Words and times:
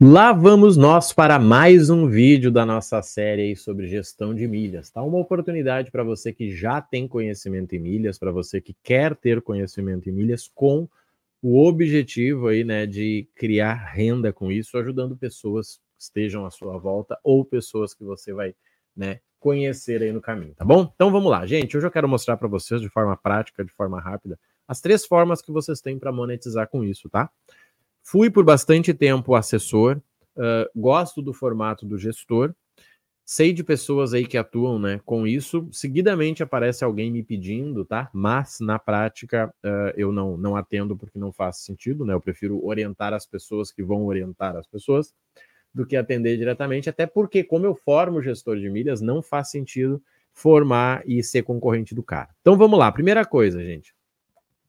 Lá 0.00 0.32
vamos 0.32 0.76
nós 0.76 1.12
para 1.12 1.40
mais 1.40 1.90
um 1.90 2.08
vídeo 2.08 2.52
da 2.52 2.64
nossa 2.64 3.02
série 3.02 3.56
sobre 3.56 3.88
gestão 3.88 4.32
de 4.32 4.46
milhas. 4.46 4.88
Tá 4.90 5.02
uma 5.02 5.18
oportunidade 5.18 5.90
para 5.90 6.04
você 6.04 6.32
que 6.32 6.54
já 6.54 6.80
tem 6.80 7.08
conhecimento 7.08 7.74
em 7.74 7.80
milhas, 7.80 8.16
para 8.16 8.30
você 8.30 8.60
que 8.60 8.76
quer 8.80 9.16
ter 9.16 9.42
conhecimento 9.42 10.08
em 10.08 10.12
milhas 10.12 10.46
com 10.54 10.88
o 11.42 11.66
objetivo 11.66 12.46
aí, 12.46 12.62
né, 12.62 12.86
de 12.86 13.28
criar 13.34 13.74
renda 13.74 14.32
com 14.32 14.52
isso, 14.52 14.78
ajudando 14.78 15.16
pessoas 15.16 15.80
que 15.96 16.02
estejam 16.04 16.46
à 16.46 16.50
sua 16.52 16.78
volta 16.78 17.18
ou 17.24 17.44
pessoas 17.44 17.92
que 17.92 18.04
você 18.04 18.32
vai, 18.32 18.54
né, 18.96 19.18
conhecer 19.40 20.00
aí 20.00 20.12
no 20.12 20.20
caminho, 20.20 20.54
tá 20.54 20.64
bom? 20.64 20.92
Então 20.94 21.10
vamos 21.10 21.28
lá, 21.28 21.44
gente. 21.44 21.76
Hoje 21.76 21.88
eu 21.88 21.90
quero 21.90 22.08
mostrar 22.08 22.36
para 22.36 22.46
vocês 22.46 22.80
de 22.80 22.88
forma 22.88 23.16
prática, 23.16 23.64
de 23.64 23.72
forma 23.72 24.00
rápida, 24.00 24.38
as 24.68 24.80
três 24.80 25.04
formas 25.04 25.42
que 25.42 25.50
vocês 25.50 25.80
têm 25.80 25.98
para 25.98 26.12
monetizar 26.12 26.68
com 26.68 26.84
isso, 26.84 27.10
tá? 27.10 27.28
Fui 28.10 28.30
por 28.30 28.42
bastante 28.42 28.94
tempo 28.94 29.34
assessor, 29.34 30.00
uh, 30.34 30.66
gosto 30.74 31.20
do 31.20 31.34
formato 31.34 31.84
do 31.84 31.98
gestor, 31.98 32.54
sei 33.22 33.52
de 33.52 33.62
pessoas 33.62 34.14
aí 34.14 34.26
que 34.26 34.38
atuam 34.38 34.78
né, 34.78 34.98
com 35.04 35.26
isso. 35.26 35.68
Seguidamente 35.70 36.42
aparece 36.42 36.82
alguém 36.82 37.10
me 37.10 37.22
pedindo, 37.22 37.84
tá? 37.84 38.08
Mas 38.14 38.60
na 38.60 38.78
prática 38.78 39.52
uh, 39.62 39.92
eu 39.94 40.10
não, 40.10 40.38
não 40.38 40.56
atendo 40.56 40.96
porque 40.96 41.18
não 41.18 41.30
faz 41.30 41.58
sentido, 41.58 42.02
né? 42.06 42.14
Eu 42.14 42.20
prefiro 42.22 42.64
orientar 42.64 43.12
as 43.12 43.26
pessoas 43.26 43.70
que 43.70 43.82
vão 43.82 44.06
orientar 44.06 44.56
as 44.56 44.66
pessoas 44.66 45.12
do 45.74 45.84
que 45.84 45.94
atender 45.94 46.38
diretamente, 46.38 46.88
até 46.88 47.06
porque, 47.06 47.44
como 47.44 47.66
eu 47.66 47.74
formo 47.74 48.22
gestor 48.22 48.58
de 48.58 48.70
milhas, 48.70 49.02
não 49.02 49.20
faz 49.20 49.50
sentido 49.50 50.02
formar 50.32 51.02
e 51.06 51.22
ser 51.22 51.42
concorrente 51.42 51.94
do 51.94 52.02
cara. 52.02 52.30
Então 52.40 52.56
vamos 52.56 52.78
lá, 52.78 52.90
primeira 52.90 53.26
coisa, 53.26 53.62
gente. 53.62 53.94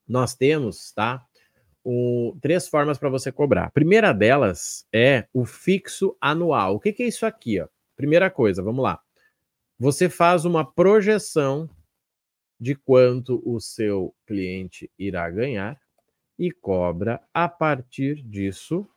Nós 0.06 0.36
temos, 0.36 0.92
tá? 0.92 1.26
O, 1.84 2.38
três 2.42 2.68
formas 2.68 2.98
para 2.98 3.10
você 3.10 3.32
cobrar. 3.32 3.66
A 3.66 3.72
primeira 3.72 4.14
delas 4.14 4.86
é 4.94 5.28
o 5.34 5.46
fixo 5.46 6.16
anual. 6.20 6.76
O 6.76 6.80
que, 6.80 6.94
que 6.94 7.04
é 7.04 7.08
isso 7.08 7.26
aqui? 7.26 7.60
Ó? 7.60 7.68
Primeira 7.96 8.30
coisa, 8.30 8.62
vamos 8.62 8.84
lá. 8.84 9.02
Você 9.78 10.10
faz 10.10 10.46
uma 10.46 10.70
projeção 10.70 11.70
de 12.60 12.76
quanto 12.76 13.42
o 13.46 13.60
seu 13.60 14.14
cliente 14.28 14.92
irá 15.00 15.30
ganhar 15.30 15.80
e 16.38 16.52
cobra 16.52 17.22
a 17.34 17.48
partir 17.48 18.22
disso, 18.22 18.88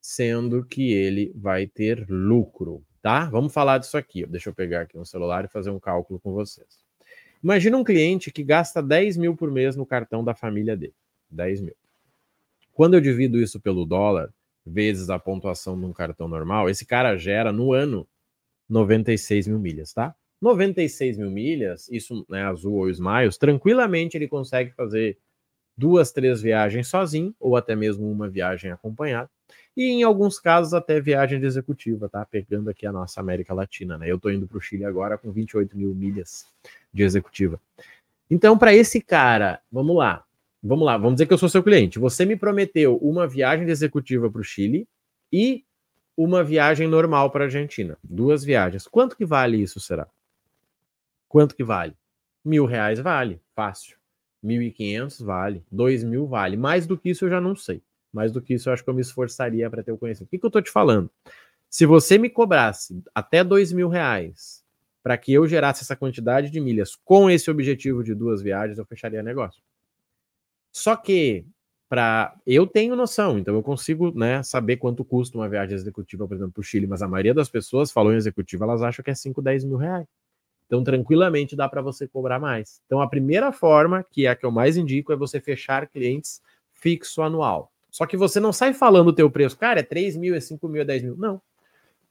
sendo 0.00 0.64
que 0.64 0.92
ele 0.92 1.32
vai 1.34 1.66
ter 1.66 2.06
lucro, 2.08 2.82
tá? 3.02 3.26
Vamos 3.26 3.52
falar 3.52 3.78
disso 3.78 3.96
aqui. 3.96 4.24
Deixa 4.26 4.50
eu 4.50 4.54
pegar 4.54 4.82
aqui 4.82 4.96
no 4.96 5.04
celular 5.04 5.44
e 5.44 5.48
fazer 5.48 5.70
um 5.70 5.80
cálculo 5.80 6.18
com 6.20 6.32
vocês. 6.32 6.84
Imagina 7.42 7.76
um 7.76 7.84
cliente 7.84 8.30
que 8.30 8.42
gasta 8.42 8.82
10 8.82 9.16
mil 9.16 9.36
por 9.36 9.50
mês 9.50 9.76
no 9.76 9.86
cartão 9.86 10.24
da 10.24 10.34
família 10.34 10.76
dele. 10.76 10.94
10 11.30 11.60
mil. 11.60 11.76
Quando 12.76 12.92
eu 12.92 13.00
divido 13.00 13.40
isso 13.40 13.58
pelo 13.58 13.86
dólar, 13.86 14.30
vezes 14.66 15.08
a 15.08 15.18
pontuação 15.18 15.80
de 15.80 15.86
um 15.86 15.94
cartão 15.94 16.28
normal, 16.28 16.68
esse 16.68 16.84
cara 16.84 17.16
gera 17.16 17.50
no 17.50 17.72
ano 17.72 18.06
96 18.68 19.48
mil 19.48 19.58
milhas, 19.58 19.94
tá? 19.94 20.14
96 20.42 21.16
mil 21.16 21.30
milhas, 21.30 21.88
isso 21.88 22.26
né, 22.28 22.42
azul 22.42 22.74
ou 22.74 22.90
smiles, 22.90 23.38
tranquilamente 23.38 24.14
ele 24.14 24.28
consegue 24.28 24.72
fazer 24.72 25.16
duas, 25.74 26.12
três 26.12 26.42
viagens 26.42 26.86
sozinho, 26.88 27.34
ou 27.40 27.56
até 27.56 27.74
mesmo 27.74 28.12
uma 28.12 28.28
viagem 28.28 28.70
acompanhada, 28.70 29.30
e 29.74 29.84
em 29.84 30.02
alguns 30.02 30.38
casos 30.38 30.74
até 30.74 31.00
viagem 31.00 31.40
de 31.40 31.46
executiva, 31.46 32.10
tá? 32.10 32.26
Pegando 32.26 32.68
aqui 32.68 32.86
a 32.86 32.92
nossa 32.92 33.22
América 33.22 33.54
Latina, 33.54 33.96
né? 33.96 34.06
Eu 34.06 34.20
tô 34.20 34.28
indo 34.28 34.46
para 34.46 34.58
o 34.58 34.60
Chile 34.60 34.84
agora 34.84 35.16
com 35.16 35.32
28 35.32 35.74
mil 35.78 35.94
milhas 35.94 36.46
de 36.92 37.02
executiva. 37.02 37.58
Então, 38.30 38.58
para 38.58 38.74
esse 38.74 39.00
cara, 39.00 39.62
vamos 39.72 39.96
lá, 39.96 40.25
vamos 40.66 40.84
lá, 40.84 40.96
vamos 40.96 41.14
dizer 41.14 41.26
que 41.26 41.32
eu 41.32 41.38
sou 41.38 41.48
seu 41.48 41.62
cliente. 41.62 41.98
Você 41.98 42.24
me 42.24 42.36
prometeu 42.36 42.96
uma 42.98 43.26
viagem 43.26 43.68
executiva 43.68 44.30
para 44.30 44.40
o 44.40 44.44
Chile 44.44 44.88
e 45.32 45.64
uma 46.16 46.42
viagem 46.42 46.88
normal 46.88 47.30
para 47.30 47.44
a 47.44 47.46
Argentina. 47.46 47.98
Duas 48.02 48.42
viagens. 48.42 48.86
Quanto 48.86 49.16
que 49.16 49.24
vale 49.24 49.60
isso, 49.60 49.78
será? 49.78 50.08
Quanto 51.28 51.54
que 51.54 51.62
vale? 51.62 51.94
Mil 52.44 52.64
reais 52.64 52.98
vale, 52.98 53.40
fácil. 53.54 53.96
Mil 54.42 54.62
e 54.62 54.70
quinhentos 54.70 55.20
vale. 55.20 55.62
Dois 55.70 56.02
mil 56.02 56.26
vale. 56.26 56.56
Mais 56.56 56.86
do 56.86 56.96
que 56.96 57.10
isso 57.10 57.24
eu 57.26 57.30
já 57.30 57.40
não 57.40 57.54
sei. 57.54 57.82
Mais 58.12 58.32
do 58.32 58.40
que 58.40 58.54
isso 58.54 58.68
eu 58.68 58.72
acho 58.72 58.82
que 58.82 58.88
eu 58.88 58.94
me 58.94 59.02
esforçaria 59.02 59.68
para 59.68 59.82
ter 59.82 59.92
o 59.92 59.98
conhecimento. 59.98 60.28
O 60.28 60.30
que, 60.30 60.38
que 60.38 60.46
eu 60.46 60.48
estou 60.48 60.62
te 60.62 60.70
falando? 60.70 61.10
Se 61.68 61.84
você 61.84 62.16
me 62.16 62.30
cobrasse 62.30 63.02
até 63.14 63.44
dois 63.44 63.72
mil 63.72 63.88
reais 63.88 64.64
para 65.02 65.18
que 65.18 65.32
eu 65.32 65.46
gerasse 65.46 65.82
essa 65.82 65.94
quantidade 65.94 66.50
de 66.50 66.60
milhas 66.60 66.96
com 67.04 67.28
esse 67.28 67.50
objetivo 67.50 68.02
de 68.02 68.14
duas 68.14 68.40
viagens, 68.40 68.78
eu 68.78 68.84
fecharia 68.84 69.22
negócio. 69.22 69.62
Só 70.76 70.94
que 70.94 71.46
para 71.88 72.36
eu 72.46 72.66
tenho 72.66 72.94
noção, 72.94 73.38
então 73.38 73.54
eu 73.54 73.62
consigo 73.62 74.12
né, 74.14 74.42
saber 74.42 74.76
quanto 74.76 75.02
custa 75.02 75.38
uma 75.38 75.48
viagem 75.48 75.74
executiva, 75.74 76.28
por 76.28 76.34
exemplo, 76.34 76.52
para 76.52 76.60
o 76.60 76.64
Chile, 76.64 76.86
mas 76.86 77.00
a 77.00 77.08
maioria 77.08 77.32
das 77.32 77.48
pessoas 77.48 77.90
falou 77.90 78.12
em 78.12 78.16
executiva, 78.16 78.66
elas 78.66 78.82
acham 78.82 79.02
que 79.02 79.10
é 79.10 79.14
5, 79.14 79.40
10 79.40 79.64
mil 79.64 79.78
reais. 79.78 80.06
Então, 80.66 80.84
tranquilamente 80.84 81.56
dá 81.56 81.66
para 81.66 81.80
você 81.80 82.06
cobrar 82.06 82.38
mais. 82.38 82.82
Então, 82.84 83.00
a 83.00 83.08
primeira 83.08 83.52
forma, 83.52 84.04
que 84.04 84.26
é 84.26 84.28
a 84.28 84.36
que 84.36 84.44
eu 84.44 84.50
mais 84.50 84.76
indico, 84.76 85.14
é 85.14 85.16
você 85.16 85.40
fechar 85.40 85.86
clientes 85.86 86.42
fixo 86.74 87.22
anual. 87.22 87.72
Só 87.90 88.04
que 88.04 88.16
você 88.16 88.38
não 88.38 88.52
sai 88.52 88.74
falando 88.74 89.08
o 89.08 89.14
teu 89.14 89.30
preço, 89.30 89.56
cara, 89.56 89.80
é 89.80 89.82
3 89.82 90.14
mil, 90.14 90.34
é 90.34 90.40
5 90.40 90.68
mil, 90.68 90.82
é 90.82 90.84
10 90.84 91.04
mil. 91.04 91.16
Não. 91.16 91.40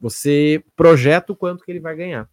Você 0.01 0.63
projeta 0.75 1.33
o 1.33 1.35
quanto 1.35 1.63
que 1.63 1.71
ele 1.71 1.79
vai 1.79 1.95
ganhar. 1.95 2.27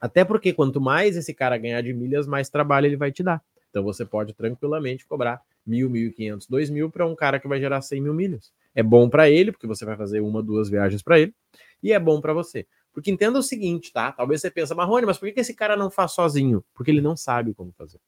Até 0.00 0.24
porque 0.24 0.52
quanto 0.52 0.80
mais 0.80 1.16
esse 1.16 1.32
cara 1.32 1.56
ganhar 1.56 1.82
de 1.82 1.94
milhas, 1.94 2.26
mais 2.26 2.50
trabalho 2.50 2.86
ele 2.86 2.96
vai 2.96 3.12
te 3.12 3.22
dar. 3.22 3.40
Então 3.70 3.84
você 3.84 4.04
pode 4.04 4.34
tranquilamente 4.34 5.06
cobrar 5.06 5.40
mil, 5.66 5.88
mil 5.88 6.08
e 6.08 6.12
quinhentos, 6.12 6.46
dois 6.46 6.70
mil 6.70 6.90
para 6.90 7.06
um 7.06 7.14
cara 7.14 7.38
que 7.38 7.48
vai 7.48 7.60
gerar 7.60 7.80
100 7.80 8.00
mil 8.00 8.14
milhas. 8.14 8.52
É 8.74 8.82
bom 8.82 9.08
para 9.08 9.30
ele, 9.30 9.52
porque 9.52 9.66
você 9.66 9.84
vai 9.84 9.96
fazer 9.96 10.20
uma, 10.20 10.42
duas 10.42 10.68
viagens 10.68 11.02
para 11.02 11.20
ele, 11.20 11.34
e 11.82 11.92
é 11.92 11.98
bom 11.98 12.20
para 12.20 12.32
você. 12.32 12.66
Porque 12.92 13.10
entenda 13.10 13.38
o 13.38 13.42
seguinte, 13.42 13.92
tá? 13.92 14.12
Talvez 14.12 14.40
você 14.40 14.50
pense, 14.50 14.74
Marrone, 14.74 15.06
mas 15.06 15.18
por 15.18 15.32
que 15.32 15.40
esse 15.40 15.54
cara 15.54 15.76
não 15.76 15.90
faz 15.90 16.12
sozinho? 16.12 16.62
Porque 16.74 16.90
ele 16.90 17.00
não 17.00 17.16
sabe 17.16 17.54
como 17.54 17.72
fazer. 17.72 17.98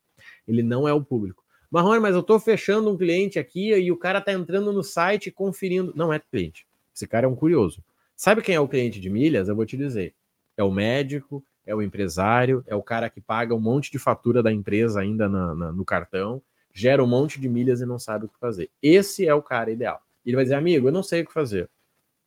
Ele 0.47 0.63
não 0.63 0.87
é 0.87 0.93
o 0.93 1.03
público. 1.03 1.43
Marrone, 1.71 2.01
mas 2.01 2.15
eu 2.15 2.21
estou 2.21 2.39
fechando 2.39 2.91
um 2.91 2.97
cliente 2.97 3.39
aqui 3.39 3.75
e 3.75 3.91
o 3.91 3.97
cara 3.97 4.19
está 4.19 4.33
entrando 4.33 4.73
no 4.73 4.83
site 4.83 5.31
conferindo. 5.31 5.93
Não 5.97 6.13
é 6.13 6.19
cliente. 6.19 6.67
Esse 6.95 7.07
cara 7.07 7.27
é 7.27 7.29
um 7.29 7.35
curioso. 7.35 7.83
Sabe 8.15 8.43
quem 8.43 8.55
é 8.55 8.61
o 8.61 8.69
cliente 8.69 9.01
de 9.01 9.11
milhas? 9.11 9.49
Eu 9.49 9.57
vou 9.57 9.67
te 9.67 9.77
dizer. 9.77 10.15
É 10.57 10.63
o 10.63 10.71
médico, 10.71 11.45
é 11.67 11.75
o 11.75 11.83
empresário, 11.83 12.63
é 12.67 12.77
o 12.77 12.83
cara 12.83 13.11
que 13.11 13.21
paga 13.21 13.55
um 13.55 13.61
monte 13.61 13.91
de 13.91 13.99
fatura 13.99 14.43
da 14.43 14.53
empresa 14.53 15.01
ainda 15.01 15.29
na, 15.29 15.55
na, 15.55 15.73
no 15.73 15.85
cartão, 15.85 16.43
gera 16.75 17.03
um 17.03 17.07
monte 17.07 17.41
de 17.41 17.49
milhas 17.49 17.81
e 17.81 17.87
não 17.87 17.99
sabe 17.99 18.27
o 18.27 18.29
que 18.29 18.39
fazer. 18.39 18.69
Esse 18.83 19.27
é 19.27 19.33
o 19.33 19.41
cara 19.41 19.71
ideal. 19.71 20.03
Ele 20.27 20.35
vai 20.35 20.45
dizer, 20.45 20.57
amigo, 20.57 20.89
eu 20.89 20.93
não 20.93 21.03
sei 21.03 21.23
o 21.23 21.27
que 21.27 21.33
fazer. 21.33 21.71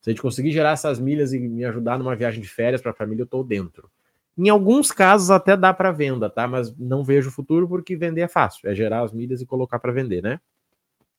Se 0.00 0.08
a 0.08 0.12
gente 0.12 0.22
conseguir 0.22 0.52
gerar 0.52 0.70
essas 0.70 0.98
milhas 0.98 1.32
e 1.32 1.38
me 1.38 1.64
ajudar 1.64 1.98
numa 1.98 2.16
viagem 2.16 2.40
de 2.40 2.48
férias 2.48 2.80
para 2.80 2.92
a 2.92 2.94
família, 2.94 3.22
eu 3.22 3.26
estou 3.26 3.44
dentro. 3.44 3.90
Em 4.36 4.48
alguns 4.48 4.90
casos 4.90 5.30
até 5.30 5.56
dá 5.56 5.74
para 5.74 5.90
venda, 5.90 6.30
tá? 6.30 6.46
Mas 6.46 6.74
não 6.76 7.04
vejo 7.04 7.30
futuro 7.30 7.68
porque 7.68 7.96
vender 7.96 8.22
é 8.22 8.28
fácil, 8.28 8.70
é 8.70 8.74
gerar 8.74 9.02
as 9.02 9.12
milhas 9.12 9.40
e 9.42 9.46
colocar 9.46 9.78
para 9.80 9.92
vender, 9.92 10.22
né? 10.22 10.40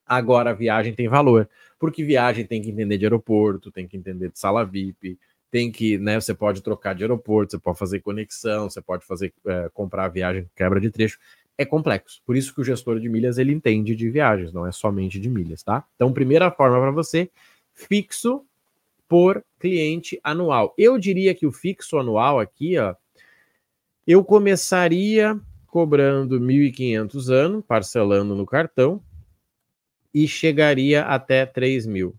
Agora 0.06 0.52
a 0.52 0.54
viagem 0.54 0.94
tem 0.94 1.08
valor, 1.08 1.48
porque 1.78 2.04
viagem 2.04 2.46
tem 2.46 2.62
que 2.62 2.72
entender 2.72 2.98
de 2.98 3.06
aeroporto, 3.06 3.72
tem 3.72 3.88
que 3.88 3.98
entender 3.98 4.32
de 4.32 4.40
sala 4.40 4.66
VIP, 4.66 5.20
tem 5.52 5.70
que, 5.70 5.98
né? 5.98 6.20
Você 6.20 6.34
pode 6.34 6.64
trocar 6.64 6.96
de 6.96 7.04
aeroporto, 7.04 7.52
você 7.52 7.60
pode 7.60 7.78
fazer 7.78 8.00
conexão, 8.00 8.70
você 8.70 8.82
pode 8.82 9.06
fazer 9.06 9.34
é, 9.46 9.70
comprar 9.74 10.08
viagem, 10.08 10.50
quebra 10.56 10.80
de 10.80 10.90
trecho 10.90 11.20
é 11.60 11.66
complexo. 11.66 12.22
Por 12.26 12.38
isso 12.38 12.56
que 12.56 12.62
o 12.62 12.64
gestor 12.64 13.02
de 13.02 13.10
milhas 13.10 13.38
ele 13.38 13.52
entende 13.52 13.94
de 13.94 14.10
viagens, 14.10 14.54
não 14.54 14.66
é 14.66 14.72
somente 14.72 15.20
de 15.20 15.30
milhas, 15.30 15.62
tá? 15.62 15.86
Então, 15.94 16.14
primeira 16.14 16.50
forma 16.50 16.80
para 16.80 16.90
você, 16.90 17.30
fixo 17.74 18.46
por 19.10 19.44
cliente 19.60 20.18
anual. 20.24 20.74
Eu 20.78 20.98
diria 20.98 21.36
que 21.36 21.46
o 21.46 21.52
fixo 21.52 21.98
anual 21.98 22.40
aqui, 22.40 22.78
ó, 22.78 22.96
eu 24.08 24.24
começaria 24.24 25.38
cobrando 25.68 26.40
1.500 26.40 27.30
ano, 27.30 27.62
parcelando 27.62 28.34
no 28.34 28.46
cartão, 28.46 29.04
e 30.14 30.28
chegaria 30.30 31.04
até 31.04 31.46
3.000 31.46 32.14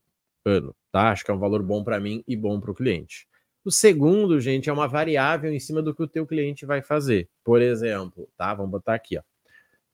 ano, 0.45 0.77
tá? 0.93 1.11
Acho 1.11 1.25
que 1.25 1.31
é 1.31 1.35
um 1.35 1.39
valor 1.39 1.63
bom 1.63 1.83
para 1.83 1.99
mim 1.99 2.23
e 2.29 2.37
bom 2.37 2.61
para 2.61 2.71
o 2.71 2.75
cliente. 2.75 3.27
O 3.65 3.71
segundo, 3.71 4.41
gente, 4.41 4.71
é 4.71 4.73
uma 4.73 4.89
variável 4.89 5.53
em 5.53 5.61
cima 5.61 5.83
do 5.83 5.95
que 5.95 6.03
o 6.03 6.09
teu 6.09 6.27
cliente 6.27 6.65
vai 6.65 6.81
fazer. 6.83 7.29
Por 7.45 7.61
exemplo, 7.61 8.29
tá? 8.37 8.55
Vamos 8.55 8.71
botar 8.71 8.95
aqui, 8.95 9.19
ó 9.19 9.23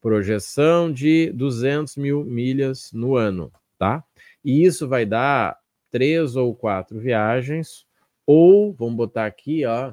projeção 0.07 0.93
de 0.93 1.33
200 1.33 1.97
mil 1.97 2.25
milhas 2.25 2.93
no 2.93 3.17
ano, 3.17 3.51
tá? 3.77 4.05
E 4.45 4.65
isso 4.65 4.87
vai 4.87 5.05
dar 5.05 5.59
três 5.91 6.37
ou 6.37 6.55
quatro 6.55 7.01
viagens, 7.01 7.85
ou 8.25 8.73
vamos 8.73 8.95
botar 8.95 9.27
aqui, 9.27 9.67
ó, 9.67 9.93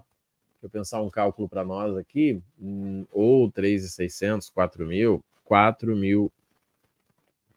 eu 0.62 0.70
pensar 0.70 1.02
um 1.02 1.10
cálculo 1.10 1.50
para 1.50 1.66
nós 1.66 1.98
aqui, 1.98 2.40
hum, 2.62 3.08
ou 3.12 3.52
3,600, 3.52 4.52
4 4.52 4.86
mil, 4.86 5.20
4 5.44 5.96
mil, 5.96 6.32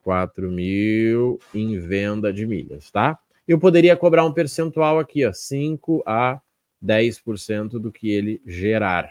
4 0.02 0.50
mil 0.50 1.38
em 1.54 1.78
venda 1.78 2.32
de 2.32 2.46
milhas, 2.46 2.90
tá? 2.90 3.18
Eu 3.46 3.58
poderia 3.58 3.96
cobrar 3.96 4.24
um 4.24 4.32
percentual 4.32 4.98
aqui, 4.98 5.24
ó, 5.24 5.32
5 5.32 6.02
a 6.06 6.40
10% 6.84 7.78
do 7.78 7.92
que 7.92 8.10
ele 8.10 8.42
gerar. 8.44 9.10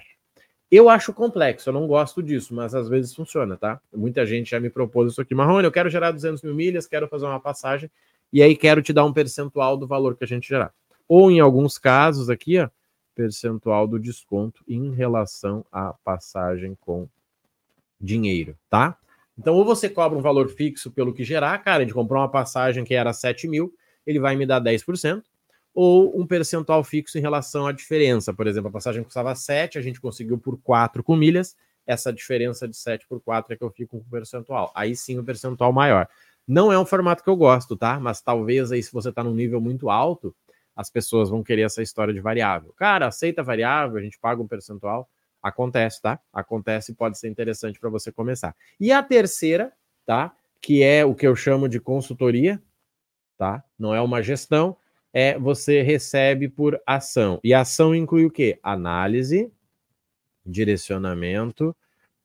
Eu 0.70 0.90
acho 0.90 1.14
complexo, 1.14 1.70
eu 1.70 1.74
não 1.74 1.88
gosto 1.88 2.22
disso, 2.22 2.54
mas 2.54 2.74
às 2.76 2.90
vezes 2.90 3.14
funciona, 3.16 3.56
tá? 3.56 3.80
Muita 3.94 4.26
gente 4.26 4.50
já 4.50 4.60
me 4.60 4.70
propôs 4.70 5.12
isso 5.12 5.22
aqui. 5.22 5.34
Marrone, 5.36 5.66
eu 5.66 5.72
quero 5.72 5.90
gerar 5.90 6.12
200 6.12 6.42
mil 6.44 6.56
milhas, 6.56 6.88
quero 6.88 7.08
fazer 7.08 7.26
uma 7.26 7.40
passagem. 7.40 7.90
e 8.34 8.42
aí 8.42 8.56
quero 8.56 8.82
te 8.82 8.92
dar 8.92 9.06
um 9.06 9.14
percentual 9.14 9.78
do 9.78 9.88
valor 9.88 10.18
que 10.18 10.24
a 10.24 10.28
gente 10.28 10.48
gerar. 10.48 10.74
Ou 11.08 11.32
em 11.32 11.40
alguns 11.40 11.78
casos 11.78 12.30
aqui, 12.30 12.60
ó, 12.60 12.68
percentual 13.16 13.88
do 13.88 14.00
desconto 14.00 14.64
em 14.68 14.94
relação 14.94 15.66
à 15.72 15.94
passagem 16.04 16.76
com 16.82 17.08
dinheiro, 18.02 18.58
tá? 18.70 18.98
Então, 19.38 19.54
ou 19.54 19.64
você 19.64 19.90
cobra 19.90 20.18
um 20.18 20.22
valor 20.22 20.50
fixo 20.50 20.92
pelo 20.92 21.14
que 21.14 21.24
gerar, 21.24 21.58
cara, 21.60 21.84
a 21.84 21.86
gente 21.86 21.94
comprou 21.94 22.22
uma 22.22 22.30
passagem 22.30 22.84
que 22.84 22.94
era 22.94 23.14
7 23.14 23.48
mil, 23.48 23.74
ele 24.06 24.20
vai 24.20 24.36
me 24.36 24.46
dar 24.46 24.62
10%, 24.62 25.24
ou 25.74 26.20
um 26.20 26.26
percentual 26.26 26.84
fixo 26.84 27.18
em 27.18 27.22
relação 27.22 27.68
à 27.68 27.72
diferença. 27.72 28.34
Por 28.34 28.48
exemplo, 28.48 28.70
a 28.70 28.72
passagem 28.72 29.04
custava 29.04 29.36
7, 29.36 29.78
a 29.78 29.82
gente 29.82 30.00
conseguiu 30.00 30.38
por 30.38 30.58
4 30.62 31.04
com 31.04 31.16
milhas, 31.16 31.56
essa 31.86 32.12
diferença 32.12 32.68
de 32.68 32.76
7 32.76 33.06
por 33.08 33.22
4 33.22 33.54
é 33.54 33.58
que 33.58 33.64
eu 33.64 33.70
fico 33.70 34.00
com 34.00 34.06
o 34.06 34.10
percentual. 34.10 34.72
Aí 34.76 34.96
sim 34.96 35.20
o 35.20 35.24
percentual 35.24 35.72
maior. 35.72 36.08
Não 36.48 36.72
é 36.72 36.80
um 36.80 36.86
formato 36.86 37.24
que 37.24 37.30
eu 37.30 37.36
gosto, 37.36 37.76
tá? 37.76 38.00
Mas 38.00 38.22
talvez 38.22 38.72
aí, 38.72 38.82
se 38.82 38.92
você 38.92 39.10
está 39.10 39.24
num 39.24 39.34
nível 39.34 39.60
muito 39.60 39.90
alto, 39.90 40.36
as 40.76 40.90
pessoas 40.90 41.30
vão 41.30 41.44
querer 41.44 41.64
essa 41.64 41.82
história 41.82 42.14
de 42.14 42.20
variável. 42.20 42.74
Cara, 42.76 43.08
aceita 43.08 43.42
variável, 43.42 43.98
a 43.98 44.02
gente 44.02 44.20
paga 44.20 44.42
um 44.42 44.48
percentual. 44.48 45.10
Acontece, 45.42 46.02
tá? 46.02 46.20
Acontece 46.34 46.92
e 46.92 46.96
pode 46.96 47.18
ser 47.18 47.30
interessante 47.30 47.80
para 47.80 47.90
você 47.90 48.12
começar. 48.12 48.56
E 48.80 48.92
a 48.92 49.02
terceira, 49.02 49.72
tá? 50.06 50.34
Que 50.62 50.84
é 50.84 51.06
o 51.06 51.14
que 51.14 51.28
eu 51.28 51.36
chamo 51.36 51.70
de 51.70 51.80
consultoria, 51.80 52.62
tá? 53.38 53.64
Não 53.78 53.94
é 53.94 54.02
uma 54.02 54.22
gestão, 54.22 54.78
é 55.14 55.38
você 55.38 55.82
recebe 55.82 56.50
por 56.50 56.80
ação. 56.86 57.40
E 57.44 57.54
ação 57.54 57.96
inclui 57.96 58.26
o 58.26 58.32
quê? 58.32 58.60
Análise, 58.62 59.52
direcionamento, 60.46 61.76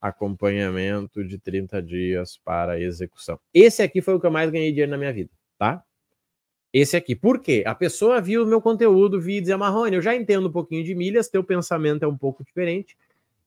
acompanhamento 0.01 1.25
de 1.25 1.39
30 1.39 1.83
dias 1.83 2.39
para 2.45 2.81
execução. 2.81 3.39
Esse 3.53 3.83
aqui 3.83 4.01
foi 4.01 4.15
o 4.15 4.21
que 4.21 4.27
eu 4.27 4.31
mais 4.31 4.51
ganhei 4.51 4.71
dinheiro 4.71 4.91
na 4.91 4.99
minha 4.99 5.13
vida, 5.13 5.31
tá? 5.59 5.83
Esse 6.73 6.97
aqui. 6.97 7.17
Por 7.17 7.41
quê? 7.41 7.65
A 7.67 7.75
pessoa 7.75 8.21
viu 8.21 8.45
o 8.45 8.47
meu 8.47 8.61
conteúdo, 8.61 9.21
viu 9.21 9.37
e 9.37 9.41
dizia, 9.41 9.59
Marrone, 9.59 9.97
eu 9.97 10.03
já 10.03 10.15
entendo 10.15 10.49
um 10.49 10.53
pouquinho 10.53 10.85
de 10.85 10.95
milhas, 10.95 11.29
teu 11.29 11.43
pensamento 11.43 12.05
é 12.05 12.09
um 12.09 12.17
pouco 12.17 12.45
diferente 12.45 12.97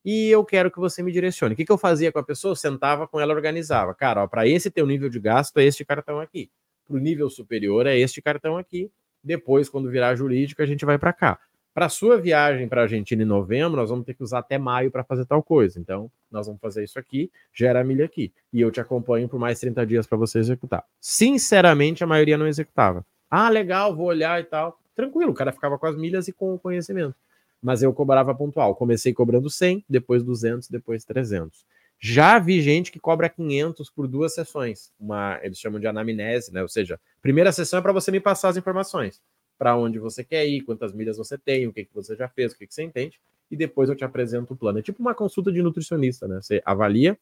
e 0.05 0.29
eu 0.29 0.43
quero 0.43 0.69
que 0.69 0.79
você 0.79 1.01
me 1.01 1.11
direcione. 1.11 1.53
O 1.53 1.57
que, 1.57 1.65
que 1.65 1.71
eu 1.71 1.77
fazia 1.77 2.11
com 2.11 2.19
a 2.19 2.23
pessoa? 2.23 2.51
Eu 2.51 2.55
sentava 2.55 3.07
com 3.07 3.19
ela, 3.19 3.33
organizava. 3.33 3.93
Cara, 3.95 4.27
para 4.27 4.47
esse 4.47 4.69
teu 4.69 4.85
nível 4.85 5.09
de 5.09 5.19
gasto 5.19 5.57
é 5.57 5.63
este 5.63 5.85
cartão 5.85 6.19
aqui. 6.19 6.51
Para 6.87 6.97
o 6.97 6.99
nível 6.99 7.29
superior 7.29 7.87
é 7.87 7.97
este 7.97 8.21
cartão 8.21 8.57
aqui. 8.57 8.91
Depois, 9.23 9.69
quando 9.69 9.89
virar 9.89 10.15
jurídico, 10.15 10.61
a 10.61 10.65
gente 10.65 10.85
vai 10.85 10.97
para 10.97 11.13
cá. 11.13 11.39
Para 11.73 11.89
sua 11.89 12.19
viagem 12.19 12.67
para 12.67 12.81
a 12.81 12.83
Argentina 12.83 13.23
em 13.23 13.25
novembro, 13.25 13.77
nós 13.77 13.89
vamos 13.89 14.05
ter 14.05 14.13
que 14.13 14.21
usar 14.21 14.39
até 14.39 14.59
maio 14.59 14.91
para 14.91 15.03
fazer 15.03 15.25
tal 15.25 15.41
coisa. 15.41 15.79
Então, 15.79 16.11
nós 16.29 16.45
vamos 16.45 16.61
fazer 16.61 16.83
isso 16.83 16.99
aqui, 16.99 17.31
gera 17.51 17.81
a 17.81 17.83
milha 17.83 18.05
aqui. 18.05 18.31
E 18.51 18.61
eu 18.61 18.69
te 18.69 18.79
acompanho 18.79 19.27
por 19.27 19.39
mais 19.39 19.59
30 19.59 19.83
dias 19.85 20.05
para 20.05 20.17
você 20.17 20.37
executar. 20.37 20.83
Sinceramente, 21.01 22.03
a 22.03 22.07
maioria 22.07 22.37
não 22.37 22.47
executava. 22.47 23.03
Ah, 23.27 23.49
legal, 23.49 23.95
vou 23.95 24.05
olhar 24.05 24.39
e 24.39 24.43
tal. 24.43 24.77
Tranquilo, 24.95 25.31
o 25.31 25.33
cara 25.33 25.51
ficava 25.51 25.79
com 25.79 25.87
as 25.87 25.95
milhas 25.95 26.27
e 26.27 26.31
com 26.31 26.53
o 26.53 26.59
conhecimento. 26.59 27.15
Mas 27.59 27.81
eu 27.81 27.91
cobrava 27.91 28.35
pontual. 28.35 28.75
Comecei 28.75 29.11
cobrando 29.11 29.49
100, 29.49 29.83
depois 29.89 30.21
200, 30.21 30.67
depois 30.67 31.03
300. 31.03 31.65
Já 32.05 32.37
vi 32.37 32.61
gente 32.61 32.91
que 32.91 32.99
cobra 32.99 33.29
500 33.29 33.89
por 33.89 34.09
duas 34.09 34.33
sessões. 34.33 34.91
Uma, 34.99 35.39
eles 35.41 35.57
chamam 35.57 35.79
de 35.79 35.87
anamnese, 35.87 36.51
né? 36.51 36.61
Ou 36.61 36.67
seja, 36.67 36.99
primeira 37.21 37.49
sessão 37.49 37.79
é 37.79 37.81
para 37.81 37.93
você 37.93 38.11
me 38.11 38.19
passar 38.19 38.49
as 38.49 38.57
informações. 38.57 39.21
Para 39.57 39.77
onde 39.77 39.99
você 39.99 40.21
quer 40.21 40.45
ir, 40.45 40.63
quantas 40.63 40.91
milhas 40.91 41.15
você 41.15 41.37
tem, 41.37 41.65
o 41.65 41.71
que, 41.71 41.85
que 41.85 41.95
você 41.95 42.13
já 42.13 42.27
fez, 42.27 42.51
o 42.51 42.57
que, 42.57 42.67
que 42.67 42.73
você 42.73 42.83
entende. 42.83 43.21
E 43.49 43.55
depois 43.55 43.87
eu 43.87 43.95
te 43.95 44.03
apresento 44.03 44.53
o 44.53 44.57
plano. 44.57 44.79
É 44.79 44.81
tipo 44.81 45.01
uma 45.01 45.15
consulta 45.15 45.49
de 45.49 45.63
nutricionista, 45.63 46.27
né? 46.27 46.41
Você 46.41 46.61
avalia, 46.65 47.17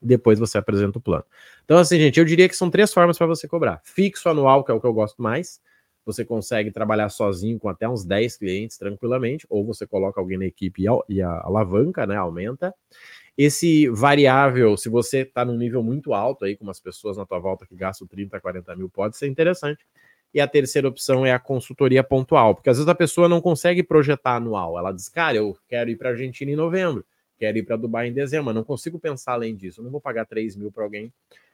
depois 0.00 0.38
você 0.38 0.58
apresenta 0.58 0.98
o 0.98 1.00
plano. 1.00 1.24
Então, 1.64 1.76
assim, 1.76 1.98
gente, 1.98 2.20
eu 2.20 2.24
diria 2.24 2.48
que 2.48 2.54
são 2.54 2.70
três 2.70 2.94
formas 2.94 3.18
para 3.18 3.26
você 3.26 3.48
cobrar: 3.48 3.80
fixo 3.82 4.28
anual, 4.28 4.62
que 4.62 4.70
é 4.70 4.74
o 4.74 4.80
que 4.80 4.86
eu 4.86 4.94
gosto 4.94 5.20
mais. 5.20 5.60
Você 6.06 6.24
consegue 6.24 6.70
trabalhar 6.70 7.08
sozinho 7.08 7.58
com 7.58 7.68
até 7.68 7.88
uns 7.88 8.04
10 8.04 8.36
clientes 8.36 8.78
tranquilamente, 8.78 9.44
ou 9.50 9.64
você 9.64 9.88
coloca 9.88 10.20
alguém 10.20 10.38
na 10.38 10.46
equipe 10.46 10.84
e 11.08 11.20
a 11.20 11.30
alavanca, 11.42 12.06
né? 12.06 12.14
Aumenta. 12.14 12.72
Esse 13.38 13.88
variável, 13.88 14.76
se 14.76 14.88
você 14.88 15.20
está 15.20 15.44
num 15.44 15.56
nível 15.56 15.82
muito 15.82 16.12
alto 16.12 16.44
aí, 16.44 16.56
com 16.56 16.64
umas 16.64 16.80
pessoas 16.80 17.16
na 17.16 17.24
tua 17.24 17.38
volta 17.38 17.64
que 17.64 17.76
gastam 17.76 18.06
30, 18.06 18.40
40 18.40 18.74
mil, 18.74 18.90
pode 18.90 19.16
ser 19.16 19.28
interessante. 19.28 19.86
E 20.34 20.40
a 20.40 20.48
terceira 20.48 20.88
opção 20.88 21.24
é 21.24 21.32
a 21.32 21.38
consultoria 21.38 22.02
pontual, 22.02 22.56
porque 22.56 22.68
às 22.68 22.76
vezes 22.76 22.88
a 22.88 22.94
pessoa 22.94 23.28
não 23.28 23.40
consegue 23.40 23.82
projetar 23.82 24.36
anual. 24.36 24.76
Ela 24.76 24.92
diz, 24.92 25.08
cara, 25.08 25.36
eu 25.36 25.56
quero 25.68 25.88
ir 25.88 25.96
para 25.96 26.08
a 26.08 26.12
Argentina 26.12 26.50
em 26.50 26.56
novembro 26.56 27.04
quero 27.38 27.56
ir 27.56 27.62
para 27.62 27.76
Dubai 27.76 28.08
em 28.08 28.12
dezembro, 28.12 28.52
não 28.52 28.64
consigo 28.64 28.98
pensar 28.98 29.32
além 29.32 29.54
disso. 29.54 29.80
Eu 29.80 29.84
não 29.84 29.90
vou 29.90 30.00
pagar 30.00 30.26
3 30.26 30.56
mil 30.56 30.72
para 30.72 30.82
alguém 30.82 31.12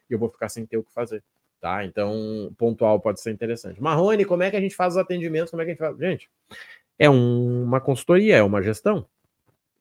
e 0.08 0.12
eu 0.12 0.18
vou 0.18 0.30
ficar 0.30 0.48
sem 0.48 0.66
ter 0.66 0.78
o 0.78 0.82
que 0.82 0.92
fazer. 0.92 1.22
Tá? 1.60 1.84
Então, 1.84 2.52
pontual 2.58 3.00
pode 3.00 3.20
ser 3.20 3.30
interessante. 3.30 3.80
Marrone, 3.80 4.24
como 4.24 4.42
é 4.42 4.50
que 4.50 4.56
a 4.56 4.60
gente 4.60 4.74
faz 4.74 4.94
os 4.94 4.98
atendimentos? 4.98 5.50
Como 5.50 5.62
é 5.62 5.64
que 5.64 5.70
a 5.70 5.74
gente 5.74 5.80
faz? 5.80 5.98
Gente, 5.98 6.30
é 6.98 7.08
um, 7.08 7.62
uma 7.64 7.80
consultoria, 7.80 8.36
é 8.36 8.42
uma 8.42 8.62
gestão. 8.62 9.06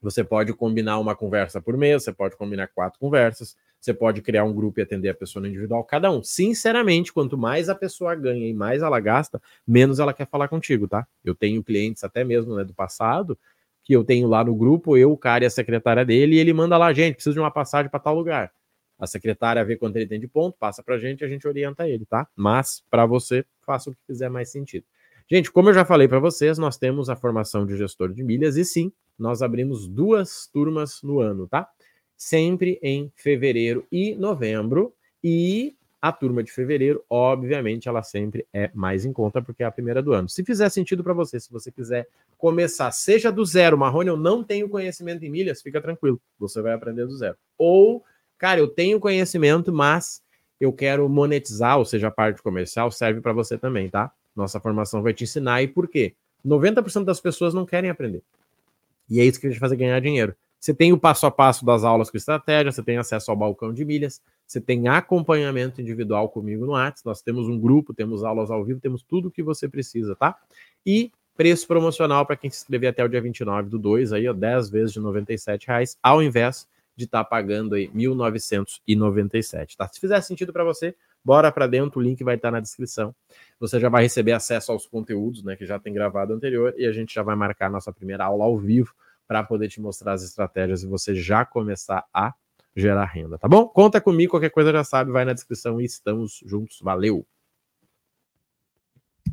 Você 0.03 0.23
pode 0.23 0.53
combinar 0.53 1.00
uma 1.00 1.15
conversa 1.15 1.61
por 1.61 1.77
mês, 1.77 2.03
você 2.03 2.11
pode 2.11 2.35
combinar 2.35 2.67
quatro 2.67 3.00
conversas, 3.00 3.55
você 3.79 3.94
pode 3.94 4.21
criar 4.21 4.44
um 4.44 4.53
grupo 4.53 4.79
e 4.79 4.83
atender 4.83 5.09
a 5.09 5.13
pessoa 5.13 5.41
no 5.41 5.47
individual, 5.47 5.83
cada 5.83 6.11
um. 6.11 6.21
Sinceramente, 6.21 7.13
quanto 7.13 7.38
mais 7.38 7.69
a 7.69 7.75
pessoa 7.75 8.13
ganha 8.13 8.47
e 8.47 8.53
mais 8.53 8.81
ela 8.81 9.00
gasta, 9.00 9.41
menos 9.65 10.00
ela 10.00 10.13
quer 10.13 10.27
falar 10.27 10.50
contigo, 10.50 10.89
tá? 10.89 11.07
Eu 11.23 11.33
tenho 11.33 11.63
clientes 11.63 12.03
até 12.03 12.23
mesmo 12.23 12.53
né, 12.55 12.65
do 12.65 12.73
passado 12.73 13.38
que 13.83 13.94
eu 13.94 14.03
tenho 14.03 14.27
lá 14.27 14.44
no 14.44 14.55
grupo, 14.55 14.97
eu, 14.97 15.11
o 15.11 15.17
cara 15.17 15.44
e 15.44 15.47
a 15.47 15.50
secretária 15.50 16.05
dele, 16.05 16.35
e 16.35 16.39
ele 16.39 16.53
manda 16.53 16.77
lá, 16.77 16.94
gente, 16.94 17.15
preciso 17.15 17.33
de 17.33 17.39
uma 17.39 17.51
passagem 17.51 17.89
para 17.89 18.00
tal 18.00 18.15
lugar. 18.15 18.51
A 18.97 19.05
secretária 19.05 19.63
vê 19.65 19.75
quanto 19.75 19.97
ele 19.97 20.07
tem 20.07 20.19
de 20.19 20.27
ponto, 20.27 20.57
passa 20.57 20.81
para 20.81 20.95
a 20.95 20.97
gente 20.97 21.21
e 21.21 21.25
a 21.25 21.27
gente 21.27 21.45
orienta 21.45 21.88
ele, 21.88 22.05
tá? 22.05 22.27
Mas, 22.35 22.81
para 22.89 23.05
você, 23.05 23.45
faça 23.65 23.89
o 23.89 23.94
que 23.94 24.00
fizer 24.07 24.29
mais 24.29 24.50
sentido. 24.50 24.85
Gente, 25.29 25.51
como 25.51 25.69
eu 25.69 25.73
já 25.73 25.83
falei 25.83 26.07
para 26.07 26.19
vocês, 26.19 26.57
nós 26.57 26.77
temos 26.77 27.09
a 27.09 27.15
formação 27.15 27.65
de 27.65 27.75
gestor 27.75 28.13
de 28.13 28.23
milhas 28.23 28.55
e 28.55 28.63
sim, 28.63 28.91
nós 29.18 29.42
abrimos 29.42 29.88
duas 29.88 30.48
turmas 30.48 31.01
no 31.04 31.19
ano, 31.19 31.48
tá? 31.48 31.69
Sempre 32.18 32.80
em 32.81 33.12
fevereiro 33.15 33.86
e 33.92 34.15
novembro. 34.15 34.94
E 35.24 35.75
a 36.01 36.12
turma 36.12 36.44
de 36.44 36.51
fevereiro, 36.51 37.01
obviamente, 37.10 37.88
ela 37.88 38.04
sempre 38.04 38.45
é 38.51 38.69
mais 38.74 39.06
em 39.06 39.13
conta 39.13 39.42
porque 39.42 39.63
é 39.63 39.65
a 39.65 39.71
primeira 39.71 40.01
do 40.04 40.12
ano. 40.12 40.27
Se 40.27 40.44
fizer 40.44 40.68
sentido 40.69 41.01
para 41.01 41.13
você, 41.13 41.39
se 41.39 41.50
você 41.50 41.71
quiser 41.71 42.07
começar, 42.38 42.92
seja 42.92 43.31
do 43.31 43.45
zero, 43.45 43.77
Marrone, 43.77 44.10
eu 44.10 44.18
não 44.18 44.44
tenho 44.44 44.68
conhecimento 44.68 45.24
em 45.24 45.30
milhas, 45.30 45.62
fica 45.62 45.81
tranquilo, 45.81 46.21
você 46.38 46.62
vai 46.62 46.74
aprender 46.74 47.06
do 47.06 47.15
zero. 47.15 47.38
Ou, 47.57 48.04
cara, 48.38 48.60
eu 48.60 48.68
tenho 48.68 49.00
conhecimento, 49.00 49.71
mas 49.71 50.21
eu 50.60 50.74
quero 50.74 51.07
monetizar, 51.07 51.77
ou 51.77 51.86
seja, 51.86 52.10
a 52.10 52.12
parte 52.12 52.44
comercial 52.44 52.92
serve 52.92 53.21
para 53.21 53.31
você 53.31 53.57
também, 53.57 53.89
tá? 53.89 54.12
Nossa 54.36 54.60
formação 54.60 55.01
vai 55.01 55.13
te 55.13 55.24
ensinar 55.24 55.62
e 55.62 55.69
por 55.69 55.88
quê? 55.88 56.15
90% 56.46 57.05
das 57.05 57.22
pessoas 57.22 57.53
não 57.53 57.65
querem 57.65 57.89
aprender. 57.89 58.22
E 59.10 59.19
é 59.19 59.25
isso 59.25 59.39
que 59.39 59.48
a 59.48 59.50
gente 59.50 59.60
faz 59.60 59.72
ganhar 59.74 60.00
dinheiro. 60.00 60.36
Você 60.60 60.74
tem 60.74 60.93
o 60.93 60.98
passo 60.98 61.25
a 61.25 61.31
passo 61.31 61.65
das 61.65 61.83
aulas 61.83 62.10
com 62.10 62.15
estratégia, 62.15 62.72
você 62.72 62.81
tem 62.81 62.98
acesso 62.98 63.29
ao 63.29 63.36
balcão 63.36 63.74
de 63.74 63.83
milhas, 63.83 64.22
você 64.48 64.62
tem 64.62 64.88
acompanhamento 64.88 65.81
individual 65.81 66.29
comigo 66.29 66.65
no 66.65 66.72
WhatsApp, 66.72 67.05
nós 67.05 67.22
temos 67.22 67.50
um 67.50 67.60
grupo, 67.60 67.93
temos 67.93 68.24
aulas 68.24 68.50
ao 68.50 68.63
vivo, 68.63 68.79
temos 68.79 69.03
tudo 69.03 69.27
o 69.27 69.31
que 69.31 69.43
você 69.43 69.67
precisa, 69.67 70.15
tá? 70.15 70.38
E 70.86 71.12
preço 71.36 71.67
promocional 71.67 72.25
para 72.25 72.38
quem 72.38 72.50
se 72.50 72.60
inscrever 72.60 72.91
até 72.91 73.03
o 73.03 73.10
dia 73.10 73.22
29 73.22 73.69
do 73.69 73.77
2, 73.77 74.13
aí, 74.13 74.27
ó, 74.27 74.31
10 74.31 74.69
vezes 74.69 74.93
de 74.93 75.00
R$ 75.00 75.60
reais, 75.67 75.98
ao 76.01 76.24
invés 76.24 76.65
de 76.95 77.05
estar 77.05 77.24
tá 77.24 77.29
pagando 77.29 77.75
aí 77.75 77.89
1.997, 77.89 79.75
tá? 79.75 79.89
Se 79.91 80.00
fizer 80.00 80.22
sentido 80.22 80.53
para 80.53 80.63
você, 80.63 80.95
bora 81.24 81.51
para 81.51 81.68
dentro, 81.68 82.00
o 82.00 82.03
link 82.03 82.24
vai 82.24 82.36
estar 82.36 82.50
tá 82.50 82.53
na 82.53 82.60
descrição. 82.60 83.15
Você 83.60 83.80
já 83.80 83.89
vai 83.89 84.03
receber 84.03 84.34
acesso 84.34 84.72
aos 84.72 84.86
conteúdos, 84.86 85.44
né, 85.44 85.56
que 85.56 85.65
já 85.65 85.80
tem 85.80 85.94
gravado 85.94 86.34
anterior, 86.34 86.74
e 86.77 86.86
a 86.86 86.92
gente 86.92 87.13
já 87.13 87.24
vai 87.24 87.36
marcar 87.36 87.70
nossa 87.70 87.92
primeira 87.92 88.25
aula 88.25 88.46
ao 88.46 88.58
vivo 88.58 88.94
para 89.27 89.44
poder 89.44 89.70
te 89.70 89.80
mostrar 89.80 90.13
as 90.13 90.24
estratégias 90.24 90.84
e 90.84 90.88
você 90.88 91.15
já 91.15 91.46
começar 91.46 92.06
a 92.13 92.34
gerar 92.75 93.06
renda, 93.06 93.38
tá 93.38 93.48
bom? 93.48 93.68
Conta 93.68 94.01
comigo, 94.01 94.32
qualquer 94.32 94.50
coisa 94.50 94.72
já 94.72 94.84
sabe, 94.84 95.12
vai 95.12 95.24
na 95.25 95.34
descrição 95.34 95.80
e 95.80 95.86
estamos 95.86 96.42
juntos. 96.46 96.80
Valeu! 96.82 97.25